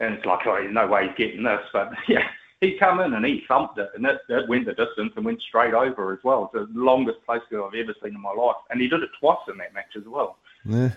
[0.00, 1.60] and it's like, oh, no way he's getting this.
[1.72, 2.26] But yeah,
[2.60, 5.42] he come in and he thumped it, and it, it went the distance and went
[5.42, 6.50] straight over as well.
[6.54, 9.38] It's the longest place I've ever seen in my life, and he did it twice
[9.48, 10.36] in that match as well.
[10.64, 10.90] Yeah.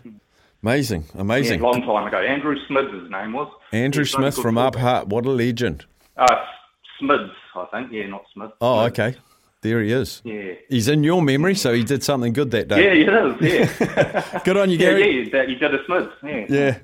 [0.62, 1.04] Amazing.
[1.16, 1.60] Amazing.
[1.60, 2.20] Yeah, long time ago.
[2.20, 3.52] Andrew Smids, his name was.
[3.74, 4.76] Andrew Smith from Up.
[4.76, 5.10] Hut.
[5.10, 5.86] What a legend.
[6.16, 6.36] Uh,
[7.02, 7.92] Smids, I think.
[7.92, 8.52] Yeah, not Smith.
[8.62, 9.00] Oh, Smids.
[9.00, 9.18] okay.
[9.64, 10.22] There he is.
[10.24, 10.54] Yeah.
[10.70, 13.00] He's in your memory, so he did something good that day.
[13.04, 13.38] Yeah, day.
[13.40, 13.80] he is.
[13.80, 14.40] Yeah.
[14.46, 15.02] Good on you, yeah, Gary.
[15.18, 16.12] yeah, he did- he did a Smids.
[16.22, 16.46] Yeah.
[16.50, 16.78] Yeah.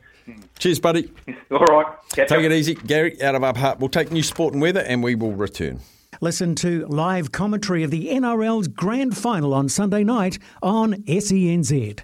[0.59, 1.11] Cheers, buddy.
[1.51, 1.85] All right.
[2.13, 2.43] Catch Take up.
[2.45, 2.75] it easy.
[2.75, 3.79] Gary, out of Up Hutt.
[3.79, 5.79] We'll take new sport and weather and we will return.
[6.21, 11.99] Listen to live commentary of the NRL's grand final on Sunday night on E SENZ.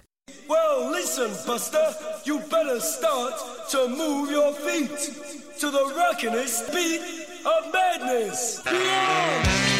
[0.48, 3.34] Well, listen, Buster, you better start
[3.70, 4.90] to move your feet
[5.60, 7.00] to the rockinest beat
[7.46, 8.60] of madness.
[8.66, 9.75] Yeah!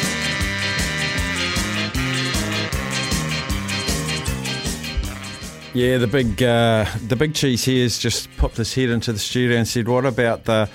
[5.77, 9.19] Yeah, the big uh, the big cheese here has just popped his head into the
[9.19, 10.71] studio and said, "What about the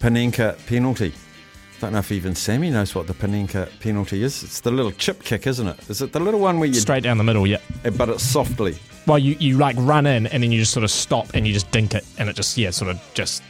[0.00, 4.42] Panenka penalty?" I don't know if even Sammy knows what the Panenka penalty is.
[4.42, 5.90] It's the little chip kick, isn't it?
[5.90, 7.58] Is it the little one where you Straight down the middle, yeah.
[7.98, 8.78] but it's softly?
[9.06, 11.52] Well, you, you like run in and then you just sort of stop and you
[11.52, 13.42] just dink it and it just, yeah, sort of just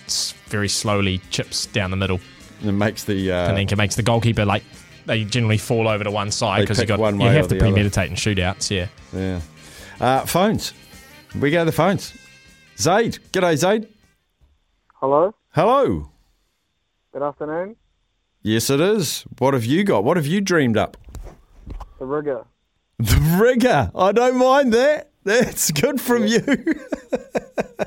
[0.48, 2.18] very slowly chips down the middle.
[2.62, 4.64] And it makes the uh, and it makes the goalkeeper like,
[5.04, 7.60] they generally fall over to one side because you got one you have to the
[7.60, 7.72] other.
[7.72, 8.88] premeditate in shootouts, yeah.
[9.16, 9.40] yeah.
[10.00, 10.72] Uh, phones.
[11.40, 12.14] We go to the phones.
[12.78, 13.88] Zaid, g'day Zaid.
[14.94, 15.34] Hello.
[15.50, 16.10] Hello.
[17.12, 17.76] Good afternoon.
[18.42, 19.24] Yes, it is.
[19.38, 20.04] What have you got?
[20.04, 20.96] What have you dreamed up?
[21.98, 22.46] The rigger.
[22.98, 23.90] The rigger.
[23.94, 25.10] I don't mind that.
[25.24, 26.40] That's good from you.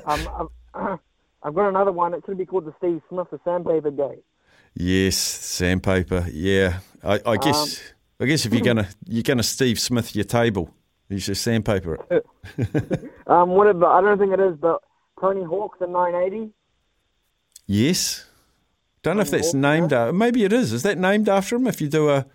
[0.05, 0.99] Um, I've,
[1.43, 2.13] I've got another one.
[2.13, 4.19] It should be called the Steve Smith, the sandpaper day.
[4.75, 6.25] Yes, sandpaper.
[6.31, 7.81] Yeah, I, I guess.
[8.19, 10.73] I guess if you're gonna you're gonna Steve Smith your table,
[11.09, 12.25] you should sandpaper it.
[13.27, 13.85] Um, whatever.
[13.85, 14.81] I don't think it is, but
[15.21, 16.51] Tony Hawk, the 980.
[17.67, 18.25] Yes.
[19.03, 19.93] Don't know if that's named.
[19.93, 20.73] Uh, maybe it is.
[20.73, 21.67] Is that named after him?
[21.67, 22.25] If you do a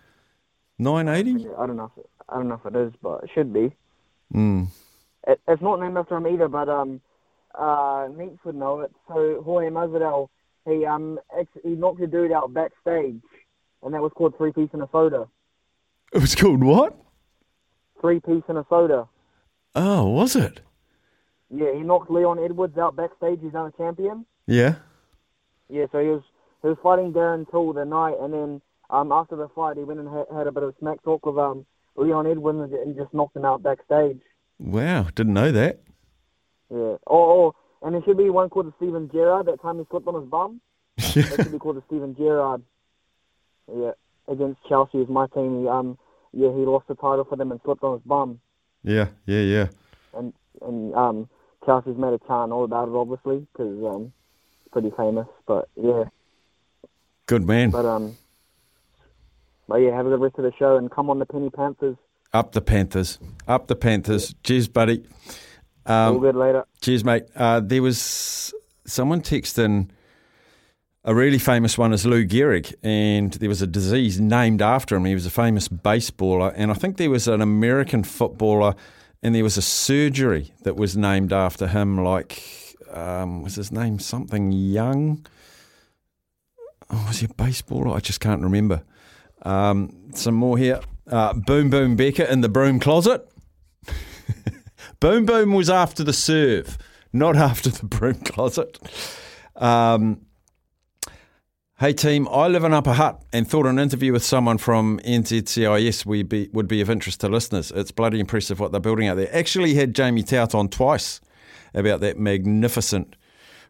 [0.79, 1.49] 980.
[1.59, 1.91] I don't know.
[1.97, 3.73] If it, I don't know if it is, but it should be.
[4.33, 4.69] Mm.
[5.27, 7.01] It, it's not named after him either, but um,
[7.59, 8.09] uh,
[8.45, 8.93] would know it.
[9.09, 10.29] So Jorge Masvidal,
[10.65, 13.21] he um, ex- he knocked a dude out backstage,
[13.83, 15.27] and that was called three piece in a soda.
[16.13, 16.97] It was called what?
[18.05, 19.09] Three piece in a soda.
[19.75, 20.61] Oh, was it?
[21.49, 23.39] Yeah, he knocked Leon Edwards out backstage.
[23.41, 24.27] He's now a champion.
[24.47, 24.75] Yeah.
[25.71, 26.23] Yeah, so he was
[26.61, 30.01] he was fighting Darren Till the night, and then um, after the fight, he went
[30.01, 31.65] and had, had a bit of smack talk with um,
[31.97, 34.21] Leon Edwards and just knocked him out backstage.
[34.59, 35.81] Wow, didn't know that.
[36.71, 36.97] Yeah.
[37.07, 39.47] Oh, oh and there should be one called the Steven Gerrard.
[39.47, 40.61] That time he slipped on his bum.
[40.99, 42.63] that should be called the Steven Gerrard.
[43.75, 43.93] Yeah,
[44.29, 45.63] against Chelsea is my team.
[45.63, 45.97] He, um,
[46.35, 48.41] yeah, he lost the title for them and slipped on his bum,
[48.83, 49.69] Yeah, yeah, yeah.
[50.17, 51.29] and and um,
[51.65, 54.13] Chelsea's made a chant all about it, obviously, because um,
[54.73, 55.27] pretty famous.
[55.47, 56.05] But yeah.
[57.27, 57.71] Good man.
[57.71, 58.17] But um,
[59.69, 61.97] but yeah, have a good rest of the show and come on the Penny Panthers.
[62.33, 63.19] Up the Panthers.
[63.49, 64.35] Up the Panthers.
[64.43, 65.05] Cheers, buddy.
[65.87, 66.65] Um, All good later.
[66.81, 67.25] Cheers, mate.
[67.35, 68.53] Uh, there was
[68.87, 69.89] someone texting.
[71.07, 75.05] A really famous one is Lou Gehrig, and there was a disease named after him.
[75.05, 78.75] He was a famous baseballer, and I think there was an American footballer,
[79.23, 82.03] and there was a surgery that was named after him.
[82.03, 82.43] Like,
[82.91, 85.27] um, was his name something Young?
[86.89, 87.95] Oh, was he a baseballer?
[87.95, 88.83] I just can't remember.
[89.43, 90.81] Um, some more here.
[91.07, 93.29] Uh, boom Boom Becker in the broom closet.
[95.01, 96.79] boom Boom was after the serve,
[97.13, 98.79] not after the broom closet.
[99.57, 100.23] Um,
[101.79, 106.07] hey team, I live in Upper Hutt and thought an interview with someone from NZCIS
[106.07, 107.73] would be, would be of interest to listeners.
[107.75, 109.35] It's bloody impressive what they're building out there.
[109.35, 111.21] Actually had Jamie Tout on twice
[111.75, 113.17] about that magnificent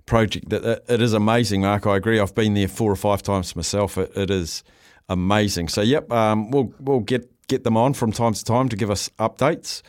[0.05, 0.53] project.
[0.53, 1.87] It- is amazing, Mark.
[1.87, 2.21] I agree.
[2.21, 3.97] I've been there four or five times myself.
[3.97, 4.63] It, it is
[5.09, 5.69] amazing.
[5.69, 8.91] So, yep, um, we'll we'll get get them on from time to time to give
[8.91, 9.83] us updates.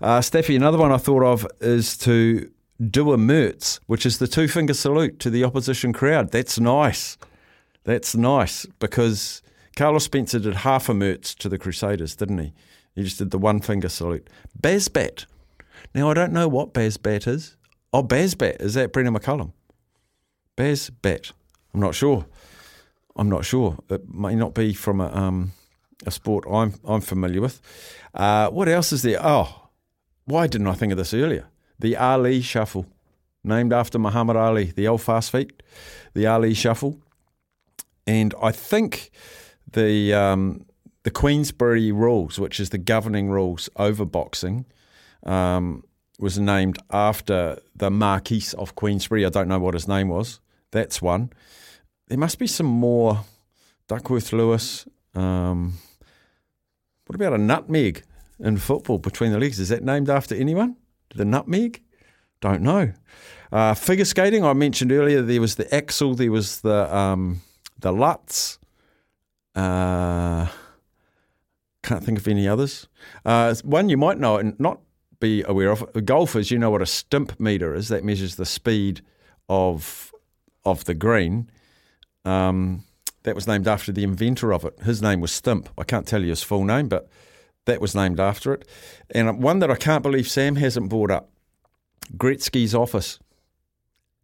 [0.00, 0.22] Uh,
[0.54, 2.50] another one I thought of is to
[2.90, 6.30] do a Mertz, which is the two finger salute to the opposition crowd.
[6.30, 7.16] That's nice.
[7.84, 9.42] That's nice because
[9.76, 12.52] Carlos Spencer did half a Mertz to the Crusaders, didn't he?
[12.94, 14.28] He just did the one finger salute.
[14.60, 15.24] Bazball.
[15.94, 17.56] Now, I don't know what Bazball is.
[17.92, 18.60] Oh, Bazball.
[18.60, 19.52] Is that Brendon McCullum?
[20.56, 21.32] Bazball.
[21.72, 22.26] I'm not sure.
[23.16, 23.78] I'm not sure.
[23.88, 25.52] It may not be from a, um,
[26.06, 27.60] a sport I'm I'm familiar with.
[28.14, 29.18] Uh, what else is there?
[29.20, 29.68] Oh,
[30.24, 31.46] Why didn't I think of this earlier?
[31.78, 32.86] The Ali Shuffle,
[33.42, 35.62] named after Muhammad Ali, the old fast feet,
[36.14, 36.98] the Ali Shuffle,
[38.10, 39.10] and I think
[39.72, 40.66] the um,
[41.04, 44.66] the Queensberry rules, which is the governing rules over boxing,
[45.22, 45.84] um,
[46.18, 49.24] was named after the Marquis of Queensberry.
[49.24, 50.40] I don't know what his name was.
[50.72, 51.30] That's one.
[52.08, 53.24] There must be some more.
[53.90, 54.86] Duckworth Lewis.
[55.16, 55.74] Um,
[57.06, 58.04] what about a nutmeg
[58.38, 59.58] in football between the legs?
[59.58, 60.76] Is that named after anyone?
[61.16, 61.82] The nutmeg?
[62.40, 62.92] Don't know.
[63.50, 64.44] Uh, figure skating.
[64.44, 65.22] I mentioned earlier.
[65.22, 66.14] There was the axel.
[66.14, 67.40] There was the um,
[67.80, 68.58] the Lutz.
[69.54, 70.46] Uh,
[71.82, 72.88] can't think of any others.
[73.24, 74.80] Uh, one you might know and not
[75.18, 75.84] be aware of.
[76.04, 77.88] Golfers, you know what a stimp meter is.
[77.88, 79.02] That measures the speed
[79.48, 80.12] of
[80.64, 81.50] of the green.
[82.24, 82.84] Um,
[83.22, 84.78] that was named after the inventor of it.
[84.82, 85.68] His name was Stimp.
[85.76, 87.08] I can't tell you his full name, but
[87.66, 88.66] that was named after it.
[89.10, 91.30] And one that I can't believe Sam hasn't brought up
[92.16, 93.18] Gretzky's office,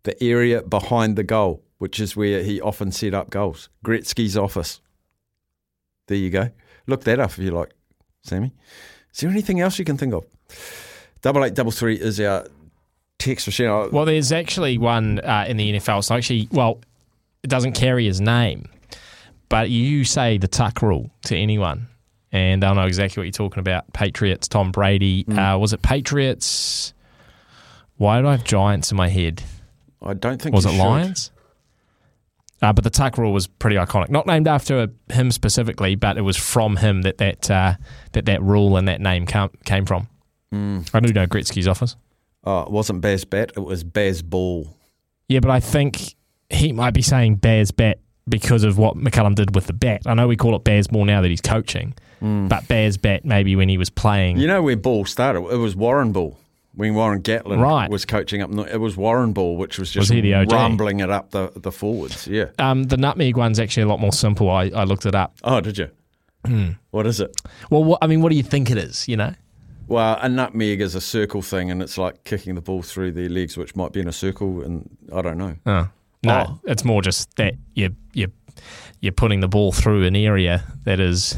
[0.04, 3.68] the area behind the goal, which is where he often set up goals.
[3.84, 4.80] Gretzky's office.
[6.08, 6.50] There you go.
[6.86, 7.72] Look that up if you like,
[8.22, 8.52] Sammy.
[9.12, 10.24] Is there anything else you can think of?
[11.22, 12.46] Double eight double three is our
[13.18, 13.90] text machine.
[13.90, 16.04] Well, there's actually one uh, in the NFL.
[16.04, 16.80] So actually, well,
[17.42, 18.68] it doesn't carry his name,
[19.48, 21.88] but you say the tuck rule to anyone,
[22.30, 23.92] and they'll know exactly what you're talking about.
[23.92, 25.26] Patriots, Tom Brady.
[25.26, 26.92] Uh, was it Patriots?
[27.96, 29.42] Why did I have Giants in my head?
[30.02, 30.78] I don't think Was it should.
[30.78, 31.30] Lions?
[32.62, 34.08] Uh, but the tuck rule was pretty iconic.
[34.08, 37.74] Not named after him specifically, but it was from him that that uh,
[38.12, 40.08] that, that rule and that name came, came from.
[40.54, 40.88] Mm.
[40.94, 41.96] I do know Gretzky's office.
[42.44, 44.68] Oh, it wasn't Baz Bat, it was Bazball.
[45.28, 46.14] Yeah, but I think
[46.48, 50.02] he might be saying Bears bat because of what McCullum did with the bat.
[50.06, 53.56] I know we call it Bears ball now that he's coaching, but Bears bat maybe
[53.56, 54.38] when he was playing.
[54.38, 55.40] You know where Ball started?
[55.48, 56.38] It was Warren Ball.
[56.76, 57.90] When Warren Gatland Right.
[57.90, 60.52] was coaching up, it was Warren Ball, which was Was just OG?
[60.52, 62.26] rumbling it up the, the forwards.
[62.28, 62.46] Yeah.
[62.58, 64.50] Um, the nutmeg one's actually a lot more simple.
[64.50, 65.34] I, I looked it up.
[65.42, 65.88] Oh, did you?
[66.90, 67.34] What is it?
[67.70, 69.08] Well, what, I mean, what do you think it is?
[69.08, 69.34] You know,
[69.88, 73.28] Well, a nutmeg is a circle thing, and it's like kicking the ball through their
[73.28, 75.56] legs, which might be in a circle, and I don't know.
[75.66, 75.88] oh.
[76.22, 76.60] no, Oh.
[76.64, 78.30] it's more just that you you
[79.00, 81.36] you're putting the ball through an area that is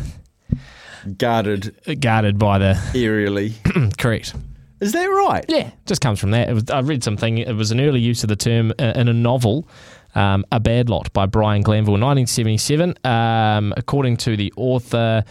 [1.17, 3.53] Guarded guarded by the aerially.
[3.99, 4.35] correct.
[4.81, 5.45] Is that right?
[5.49, 6.49] Yeah, just comes from that.
[6.49, 7.39] It was, I read something.
[7.39, 9.69] It was an early use of the term uh, in a novel,
[10.15, 12.95] um, "A Bad Lot" by Brian Glanville, 1977.
[13.05, 15.25] Um, according to the author,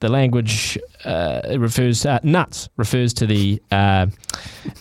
[0.00, 4.06] the language uh, it refers uh, nuts refers to the uh,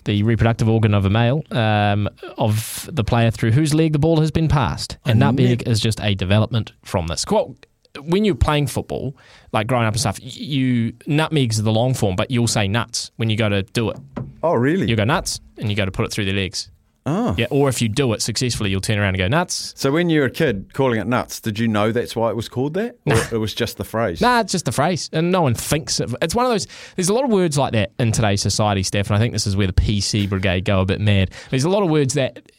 [0.06, 4.20] the reproductive organ of a male um, of the player through whose leg the ball
[4.20, 7.26] has been passed, and I nutmeg is just a development from this.
[7.26, 7.66] Quote,
[8.02, 9.16] when you're playing football,
[9.52, 13.12] like growing up and stuff, you nutmegs are the long form, but you'll say nuts
[13.18, 13.98] when you go to do it.
[14.44, 14.88] Oh, really?
[14.88, 16.72] You go nuts, and you go to put it through their legs.
[17.06, 17.34] Oh.
[17.38, 19.74] Yeah, or if you do it successfully, you'll turn around and go nuts.
[19.76, 22.36] So when you were a kid calling it nuts, did you know that's why it
[22.36, 22.98] was called that?
[23.06, 24.22] Or it was just the phrase?
[24.22, 26.14] Nah, it's just a phrase, and no one thinks it.
[26.22, 26.68] It's one of those.
[26.96, 29.48] There's a lot of words like that in today's society, Steph, and I think this
[29.48, 31.32] is where the PC brigade go a bit mad.
[31.50, 32.52] There's a lot of words that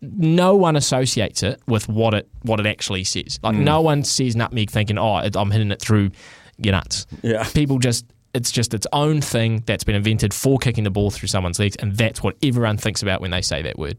[0.00, 3.38] no one associates it with what it what it actually says.
[3.42, 3.60] Like Mm.
[3.64, 6.10] no one sees nutmeg thinking, "Oh, I'm hitting it through
[6.58, 7.44] your nuts." Yeah.
[7.44, 8.04] People just.
[8.36, 11.76] It's just its own thing that's been invented for kicking the ball through someone's legs,
[11.76, 13.96] and that's what everyone thinks about when they say that word.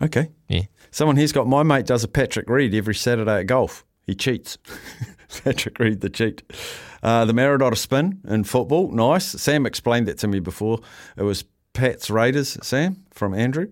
[0.00, 0.30] Okay.
[0.48, 0.62] Yeah.
[0.90, 3.84] Someone here's got my mate does a Patrick Reed every Saturday at golf.
[4.06, 4.56] He cheats.
[5.44, 6.42] Patrick Reed the cheat.
[7.02, 9.26] Uh, the Maradona spin in football, nice.
[9.26, 10.78] Sam explained that to me before.
[11.16, 11.44] It was
[11.78, 13.68] Pat's Raiders, Sam, from Andrew.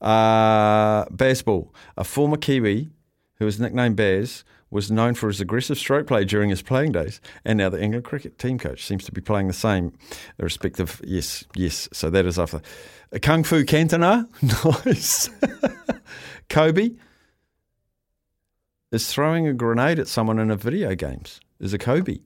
[0.00, 1.68] Uh, Bazball,
[1.98, 2.88] a former Kiwi
[3.34, 7.20] who was nicknamed Baz, was known for his aggressive stroke play during his playing days,
[7.44, 9.92] and now the England cricket team coach seems to be playing the same,
[10.38, 11.02] respective.
[11.04, 11.90] Yes, yes.
[11.92, 12.62] So that is after
[13.12, 14.26] a Kung Fu Cantona,
[14.86, 15.28] nice.
[16.48, 16.92] Kobe
[18.90, 21.40] is throwing a grenade at someone in a video games.
[21.60, 22.20] Is a Kobe.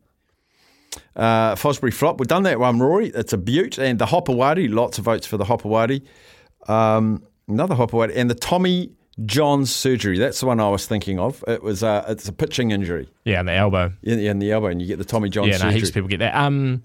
[1.16, 2.18] Uh, Fosbury flop.
[2.18, 3.09] We've done that one, Rory.
[3.09, 3.79] It's a beaut.
[3.79, 6.03] And the Hopoate, lots of votes for the Hopoate.
[6.68, 8.12] Um, another Hopoate.
[8.14, 8.90] And the Tommy
[9.26, 10.18] John's surgery.
[10.18, 11.44] That's the one I was thinking of.
[11.46, 13.92] It was uh, it's a pitching injury Yeah, and the elbow.
[14.03, 15.74] in, in the elbow, and you get the Tommy John yeah, no, surgery.
[15.74, 16.35] heaps of people get that.
[16.35, 16.83] Um,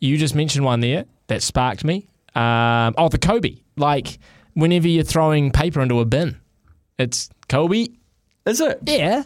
[0.00, 2.08] you just mentioned one there that sparked me.
[2.34, 3.56] Um, oh, the Kobe.
[3.76, 4.18] Like
[4.54, 6.38] whenever you're throwing paper into a bin,
[6.98, 7.86] it's Kobe.
[8.44, 8.80] Is it?
[8.86, 9.22] Yeah.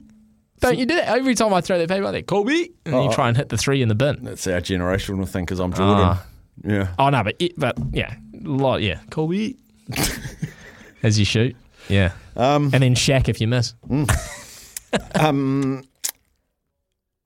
[0.63, 2.23] Don't you do that every time I throw that paper out there?
[2.23, 3.05] Kobe, and Oh.
[3.05, 4.21] you try and hit the three in the bin.
[4.23, 6.05] That's our generational thing because I'm Jordan.
[6.07, 6.27] Ah.
[6.65, 6.95] yeah.
[6.99, 8.81] Oh no, but it, but yeah, lot.
[8.83, 9.55] Yeah, Kobe.
[11.03, 11.57] As you shoot.
[11.89, 12.13] Yeah.
[12.37, 13.75] Um, and then Shaq if you miss.
[15.17, 15.83] um,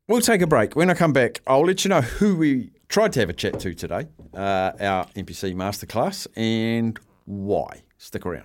[0.08, 0.74] we'll take a break.
[0.76, 3.60] When I come back, I'll let you know who we tried to have a chat
[3.60, 7.82] to today, uh, our NPC masterclass, and why.
[7.98, 8.44] Stick around.